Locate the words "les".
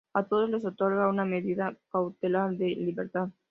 0.49-0.65